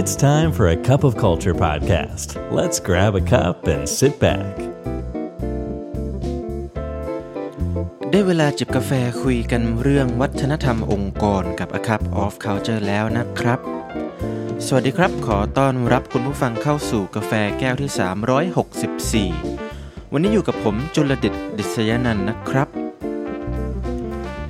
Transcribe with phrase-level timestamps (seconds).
[0.00, 2.28] It's time for a cup of culture podcast.
[2.58, 4.54] Let's grab a cup and sit back.
[8.10, 13.58] ได้เวลาจิบกาแฟคุยกันเรื่องวัฒนธรรมองค์กรกับ A Cup of Culture แล้วนะครับ
[14.66, 17.90] สวัสดีครับ ขอต้อนรับคุณผู้ฟังเข้าสู่กาแฟแก้วที่
[19.26, 22.85] 364 วันนี้อยู่กับผมจุลดิตดิษยนันท์นะครับ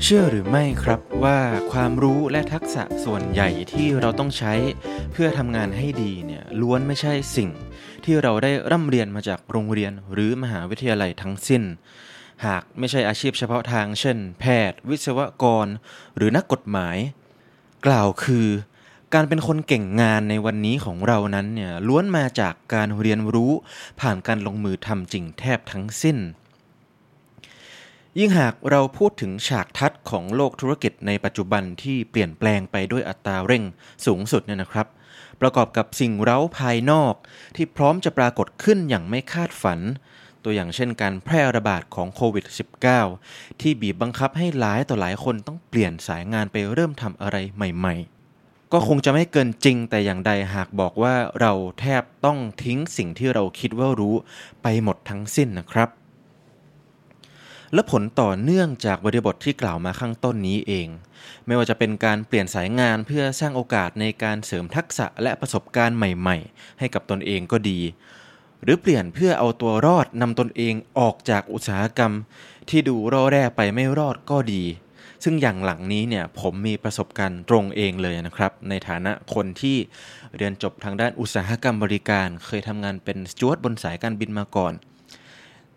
[0.02, 1.38] เชื่อหรือไม่ครับว่า
[1.72, 4.54] ความรู้และทักษะส่วนใหญ่ที่เราต้องใช้
[5.12, 7.50] เพื่อทำงานให้ดีเนี่ยล้วนไม่ใช่สิ่ง
[8.05, 11.62] ที่เราได้ร่ำเรียนมาจากโรงเรียนหรือมหาวิทยาลัยทั้งสิ้น
[12.46, 15.66] หากไม่ใช่อาชีพเฉพาะทาง เช่น แพทย์ วิศวกร
[16.16, 16.97] หรือนักกฎหมาย
[17.86, 18.47] กล่าวคือ
[19.14, 23.52] การเป็นคนเก่งงานในวันนี้ของเรานั้นเนี่ยล้วนมาจากการเรียนรู้
[24.00, 26.19] ผ่านการลงมือทำจริงแทบทั้งสิ้น
[28.20, 33.65] ยิ่งหากเราพูดถึงฉากทัศน์ของโลกธุรกิจในปัจจุบันที่เปลี่ยนแปลงไปด้วยอัตราเร่ง
[34.06, 34.87] สูงสุดเนี่ยนะครับ
[35.41, 37.15] ประกอบกับสิ่งเร้าภายนอก
[37.56, 39.81] ที่พร้อมจะปรากฏขึ้นอย่างไม่คาดฝัน
[40.45, 42.45] ตัวอย่างเช่นการแพร่ระบาดของโควิด
[43.03, 47.95] -19 ที่บีบบังคับให้หลายต่อหลายคนต้องเปลี่ยนสายงานไปเริ่มทำอะไรใหม่
[48.34, 54.14] ๆก็คงจะไม่เกินจริงแต่อย่างใดหากบอกว่าเราแทบต้องทิ้งสิ่งที่เราคิดว่ารู้
[54.62, 55.91] ไปหมดทั้งสิ้นนะครับ
[57.75, 60.89] และผลต่อเนื่องจากบริบทที่กล่าวมาข้างต้นนี้เอง
[61.47, 67.81] ไม่ว่าจะเป็นการเปลี่ยนสายงานเพื่อสร้างโอกาสในการเสริมทักษะและประสบการณ์ใหม่ ๆ ให้กับตนเองก็ดี
[68.62, 72.12] หรือเปลี่ยนเพื่อเอาตัวรอดนำตนเองออกจากอุตสาหกรรม
[72.69, 74.64] ที่ดูร่อแร่ไปไม่รอดก็ดี
[75.25, 79.77] ซึ่งอย่างหลังนี้เนี่ยผมมีประสบการณ์ตรงเองเลยนะครับ ในฐานะคนที่
[80.36, 84.73] เรียนจบทางด้านอุตสาหกรรมบริการ เคยทำงานเป็นสจวตบนสายการบินมาก่อน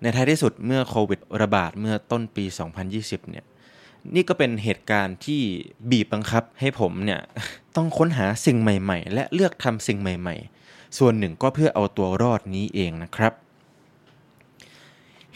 [0.01, 2.45] ในท้ายที่สุดเมื่อโควิดระบาดเมื่อต้นปี
[2.87, 3.45] 2020 เนี่ย
[4.15, 5.41] นี่ก็เป็นเหตุการณ์ที่
[5.91, 7.19] บีบบังคับให้ผมเนี่ย
[7.75, 13.33] ต้องค้นหาสิ่งใหม่ ๆ และเลือกทำสิ่งใหม่ ๆ ส่วนหนึ่งก็เพื่อเอาตัวรอดนี้เองนะครับ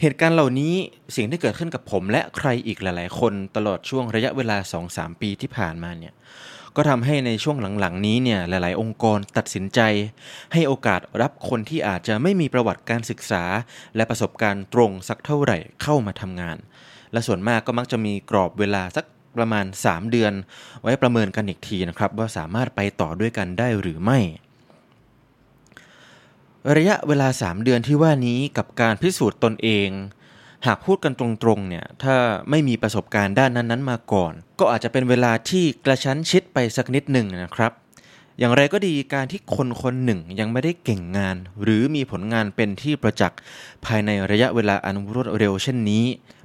[0.00, 0.74] เหตุการณ์เหล่านี้
[1.16, 4.56] สิ่งที่เกิดขึ้นกับผมและใครอีกหลาย ๆ คนตลอดช่วงระยะเวลา
[4.88, 6.14] 2-3 ปีที่ผ่านมาเนี่ย
[6.76, 9.80] ก็ทำให้ในช่วงหลังๆนี้เนี่ยหลายๆ องค์กรตัดสินใจ
[10.52, 13.44] ให้โอกาสรับคนที่อาจจะไม่มีประวัติการศึกษา
[13.96, 16.56] และประสบการณ์ตรงสักเท่าไหร่เข้ามาทำงาน
[17.12, 19.04] และส่วนมากก็มักจะมีกรอบเวลาสัก
[19.36, 20.32] ประมาณ 3 เดือน
[20.82, 24.18] ไว้ประเมินกันอีกทีนะครับ ว่าสามารถไปต่อด้วยกันได้หรือไม่
[26.76, 29.88] ระยะเวลา 3 เดือนที่ว่านี้กับการพิสูจน์ตนเอง
[30.66, 31.26] หากพูดกันตร
[31.56, 32.16] งๆเนี่ยถ้า
[32.50, 37.72] ไม่มีประสบการณ์ด้านนั้นๆมาก่อน ก็อาจจะเป็นเวลาที่กระชั้นชิดไปสักนิดหนึ่งนะครับ
[38.38, 43.38] อย่างไรก็ดีการที่คนคนหนึ่งยังไม่ได้เก่งงาน หรือมีผลงานเป็นที่ประจักษ์
[43.84, 46.04] ภายในระยะเวลาอันรวดเร็วเช่นนี้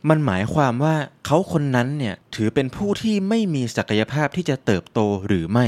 [0.09, 5.67] มันหมายความว่าเขาคนนั้นเนี่ยถือเป็นผู้ที่ไม่มีศักยภาพที่จะเติบโตหรือไม่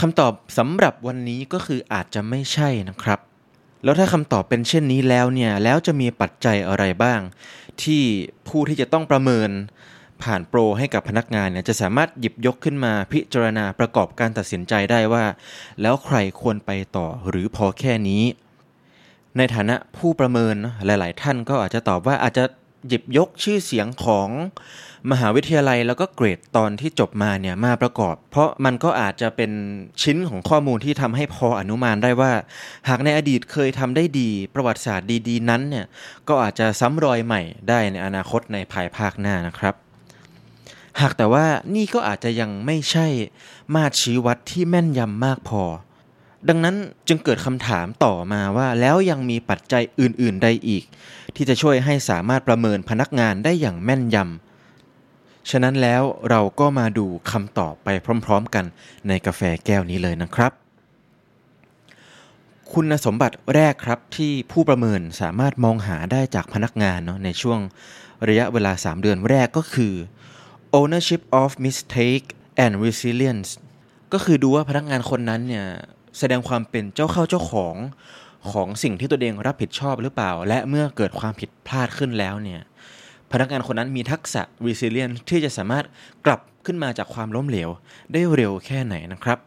[0.00, 3.18] คำตอบสำหรับวันนี้ก็คืออาจจะไม่ใช่นะครับ
[3.84, 7.20] แล้วถ้าคำตอบเป็นเช่นนี้แล้วเนี่ยแล้วจะมีปัจจัยอะไรบ้าง
[7.82, 8.02] ที่
[8.48, 9.50] ผู้ที่จะต้องประเมิน
[10.22, 15.24] ผ่านโปรให้กับพนักงานเนี่ยจะสามารถหยิบยกขึ้นมาพิจารณาประกอบการตัดสินใจได้ว่า
[15.82, 18.22] แล้วใครควรไปต่อหรือพอแค่นี้
[19.36, 20.54] ในฐานะผู้ประเมิน
[20.86, 22.44] หลาย ๆ ท่านก็อาจจะตอบว่าอาจจะ
[22.88, 24.28] หยิบยกชื่อเสียงของ
[25.10, 29.50] มหาวิทยาลัยแล้วก็เกรดตอนที่จบมาเนี่ยมาประกอบ เพราะมันก็อาจจะเป็น
[30.02, 32.32] ชิ้นของข้อมูลที่ทำให้พออนุมานได้ว่า
[32.88, 35.86] หากในอดีตเคยทำได้ดี ประวัติศาสตร์ดีๆ นั้นเนี่ย
[36.28, 39.74] ก็อาจจะซ้ำรอยใหม่ได้ในอนาคตในภายภาคหน้านะครับ
[41.00, 43.06] หากแต่ว่านี่ก็อาจจะยังไม่ใช่
[43.74, 45.62] มาตรชี้วัดที่แม่นยำมากพอ
[46.48, 46.76] ดังนั้น
[47.08, 50.84] จึงเกิดคำถามต่อมาว่าแล้วยังมีปัจจัยอื่น ๆ ใดอีก
[51.36, 57.88] ที่จะช่วยให้สามารถประเมินพนักงานได้อย่างแม่นยำ ฉะนั้นแล้วเราก็มาดูคำตอบไป
[58.24, 58.64] พร้อม ๆ กัน
[59.08, 60.52] ในกาแฟแก้วนี้เลยนะครับ
[62.72, 67.58] คุณสมบัติแรกครับที่ผู้ประเมินสามารถมองหาได้จากพนักงานเนาะในช่วง
[68.28, 69.94] ระยะเวลา 3 เดือนแรกก็คือ
[70.78, 72.26] ownership of mistake
[72.64, 73.50] and resilience
[74.12, 75.66] ก็คือดูว่าพนักงานคนนั้นเนี่ย
[76.18, 77.76] แสดงความเป็นเจ้าเข้าเจ้าของ
[78.52, 82.60] ของสิ่งที่ตัวเองรับผิดชอบหรือเปล่า และเมื่อเกิดความผิดพลาดขึ้นแล้วเนี่ย
[83.32, 85.84] พนักงานคนนั้นมีทักษะ resilience ที่จะสามารถ
[86.26, 87.70] กลับขึ้นมาจากความล้มเหลว
[88.12, 89.38] ได้เร็วแค่ไหนนะครับ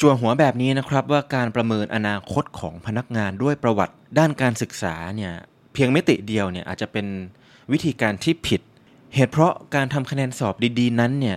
[0.00, 5.32] จัวหัวแบบนี้นะครับว่าการประเมินอนาคตของพนักงานด้วยประวัติด้านการศึกษาเนี่ย
[5.72, 7.06] เพียงมิติเดียวเนี่ยอาจจะเป็น
[7.72, 8.60] วิธีการที่ผิด
[9.14, 11.36] เหตุเพราะการทำคะแนนสอบดีๆ นั้นเนี่ย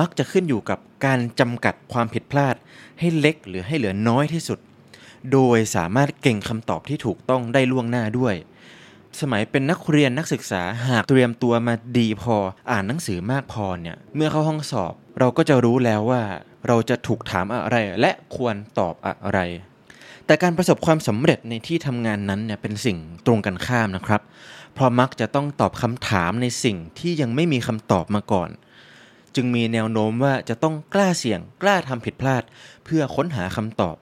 [0.00, 2.54] มักจะขึ้นอยู่กับการจำกัดความผิดพลาด
[2.98, 4.58] ให้เล็กหรือให้เหลือน้อยที่สุด
[5.32, 8.34] โดยสามารถเก่งคำตอบที่ถูกต้องได้ล่วงหน้าด้วย
[9.20, 12.36] สมัยเป็นนักเรียนนักศึกษาหากเตรียมตัวมาดีพอ
[12.70, 16.22] อ่านหนังสือมากพอเนี่ยเมื่อเข้าห้องสอบ เราก็จะรู้แล้วว่า
[16.66, 19.40] เราจะถูกถามอะไรและควรตอบอะไร
[20.26, 24.20] แต่การประสบความสำเร็จในที่ทำงานนั้นเนี่ยเป็นสิ่งตรงกันข้ามนะครับ
[24.78, 28.50] เพราะมักจะต้องตอบคำถามในสิ่งที่ยังไม่มีคำตอบมาก่อน
[29.36, 32.42] จึงมีแนวโน้มว่าจะต้องกล้าเสี่ยง กล้าทำผิดพลาด
[32.84, 33.96] เพื่อค้นหาคำตอบ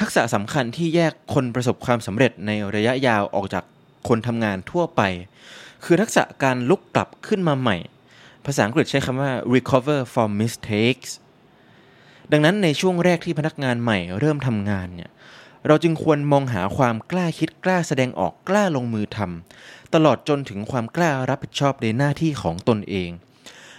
[0.00, 3.64] ทักษะสำคัญที่แยกคนประสบความสำเร็จในระยะยาวออกจาก
[4.08, 5.02] คนทำงานทั่วไป
[5.84, 7.76] คือทักษะการลุกกลับขึ้นมาใหม่
[8.46, 11.10] ภาษาอังกฤษใช้คำว่า recover from mistakes
[12.32, 15.10] ดังนั้นในช่วงแรกที่พนักงานใหม่เริ่มทำงานเนี่ย
[15.66, 23.10] เราจึงควรมองหาความกล้าคิดกล้าแสดงออกกล้าลงมือทำตลอดจนถึงความกล้ารับผิดชอบในหน้าที่ของตนเอง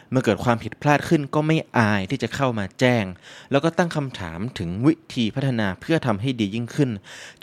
[0.10, 3.06] เมื่อเกิดความผิดพลาดขึ้นก็ไม่อายที่จะเข้ามาแจ้ง
[3.52, 6.90] แล้วก็ตั้งคำถามถึงวิธีพัฒนาเพื่อทำให้ดียิ่งขึ้น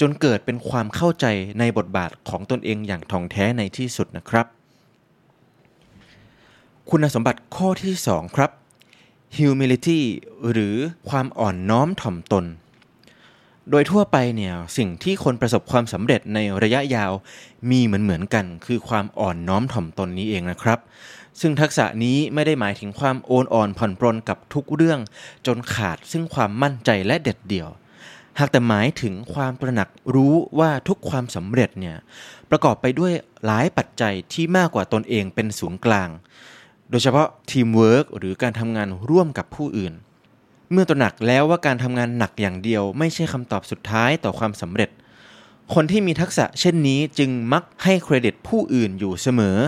[0.01, 1.27] จนเกิดเป็นความเข้าใจ
[1.59, 4.47] ในบทบาทของตนเองอย่างท่องแท้ในที่สุดนะครับ
[6.91, 8.51] คุณสมบัติข้อที่ 2 ครับ
[9.37, 10.01] humility
[10.51, 10.77] หรือ
[11.09, 12.45] ความอ่อนน้อมถ่อมตน
[13.71, 17.13] โดยทั่วไปเนี่ยสิ่งที่คนประสบความสำเร็จในระยะยาว
[17.71, 20.79] มีเหมือนเหมือนกัน คือความอ่อนน้อมถ่อมตนนี้เองนะครับ
[21.41, 25.01] ซึ่งทักษะนี้ไม่ได้หมายถึงความโอนอ่อนผ่อนปรนกับทุกเรื่อง
[25.47, 27.69] จนขาดซึ่งความมั่นใจและเด็ดเดี่ยว
[28.39, 31.97] หากแต่หมายถึงความตระหนักรู้ว่าทุกความสำเร็จเนี่ย
[32.51, 33.13] ประกอบไปด้วย
[33.47, 36.09] หลายปัจจัยที่มากกว่าตนเองเป็นศูนย์กลาง
[36.91, 39.95] โดยเฉพาะทีมเวิร์กหรือการทำงานร่วมกับผู้อื่น
[40.73, 44.91] เมื่อตระหนักแล้วว่าการทำงานหนักอย่างเดียว ไม่ใช่คำตอบสุดท้ายต่อความสำเร็จ
[45.75, 49.59] คนที่มีทักษะเช่นนี้จึงมักให้เครดิตผู้อื่นอยู่เสมอ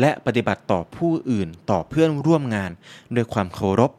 [0.00, 2.70] และปฏิบัติต่อผู้อื่นต่อเพื่อนร่วมงาน
[3.14, 3.92] ด้วยความเคารพ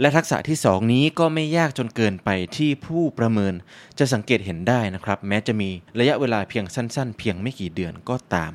[0.00, 3.54] และทักษะที่สองนี้ก็ไม่ยากจนเกินไปที่ผู้ประเมิน
[3.98, 8.52] จะสังเกตเห็นได้นะครับ แม้จะมีระยะเวลาเพียงสั้น ๆ เพียงไม่กี่เดือนก็ตาม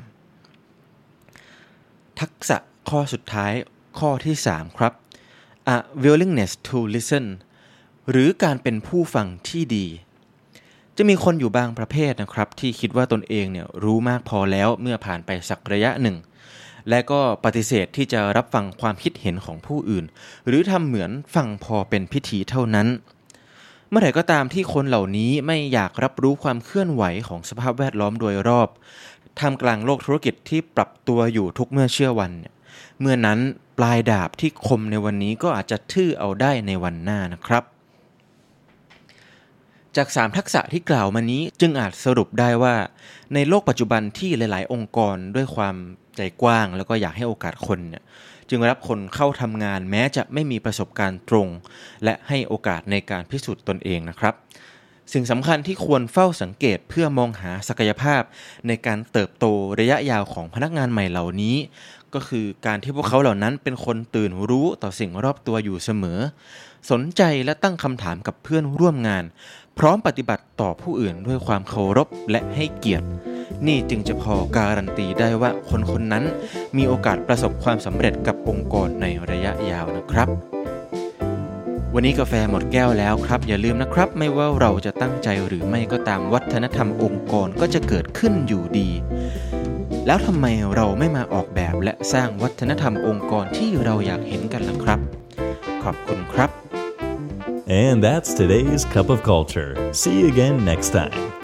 [2.19, 2.57] ทักษะ
[2.89, 3.53] ข้อสุดท้าย
[3.99, 4.93] ข้อที่ 3 ครับ
[5.75, 7.25] a willingness to listen
[8.09, 9.87] หรือการเป็นผู้ฟังที่ดี
[10.97, 16.17] จะมีคนอยู่บางประเภทนะครับ ที่คิดว่าตนเองเนี่ยรู้มากพอแล้วเมื่อผ่านไปสักระยะหนึ่ง
[16.89, 20.05] และก็ปฏิเสธที่จะรับฟังความคิดเห็นของผู้อื่น
[20.47, 22.87] หรือทำเหมือนฟังพอเป็นพิธีเท่านั้น
[23.89, 28.69] เมื่อไหร่ก็ตามที่คนเหล่านี้ไม่อยากรับรู้ความเคลื่อนไหวของสภาพแวดล้อมโดยรอบ
[29.39, 32.53] ท่ามกลางโลกธุรกิจที่ปรับตัวอยู่ทุกเมื่อเชื่อวันเนี่ย
[32.99, 33.39] เมื่อนั้น
[33.77, 37.63] ปลายดาบที่คมในวันนี้ก็อาจจะทื่อเอาได้ในวันหน้านะครับ
[39.97, 42.75] จาก 3 ทักษะที่กล่าวมานี้จึงอาจสรุปได้ว่า
[43.33, 45.75] ในโลกปัจจุบันที่หลาย ๆ องค์กรด้วยความ
[46.15, 48.03] ใจกว้าง แล้วก็อยากให้โอกาสคนเนี่ย
[48.49, 51.47] จึงรับคนเข้าทำงานแม้จะไม่มีประสบการณ์ตรง
[52.03, 54.33] และให้โอกาสในการพิสูจน์ตนเองนะครับ
[55.13, 58.21] สิ่งสำคัญที่ควรเฝ้าสังเกตเพื่อมองหาศักยภาพ
[58.67, 59.45] ในการเติบโต
[59.79, 61.55] ระยะยาวของพนักงานใหม่เหล่านี้
[62.15, 66.19] ก็คือการที่พวกเขาเหล่านั้นเป็นคนตื่นรู้ต่อสิ่งรอบตัวอยู่เสมอ
[66.91, 69.23] สนใจและตั้งคำถามกับเพื่อนร่วมงาน
[69.79, 73.07] พร้อมปฏิบัติต่อผู้อื่นด้วยความเคารพและให้เกียรติ
[73.67, 76.23] นี่จึงจะพอการันตีได้ว่าคนคนนั้น
[76.77, 80.29] มีโอกาสประสบความสำเร็จกับองค์กรในระยะยาวนะครับ
[81.93, 88.89] วันนี้กาแฟหมดแก้วแล้วครับ อย่าลืมนะครับ ไม่ว่าเราจะตั้งใจหรือไม่ก็ตามวัฒนธรรมองค์กรก็จะเกิดขึ้นอยู่ดี
[90.05, 90.45] แล้วทำไม
[90.75, 94.99] เราไม่มาออกแบบและสร้างวัฒนธรรมองค์กรที่เราอยากเห็นกันล่ะครับ
[95.83, 96.49] ขอบคุณครับ
[97.85, 99.71] And that's today's Cup of Culture.
[99.93, 101.42] See you again next time.